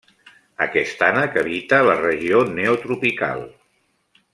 Aquest 0.65 1.03
ànec 1.09 1.37
habita 1.43 1.81
la 1.89 1.99
regió 2.01 2.43
neotropical. 2.59 3.49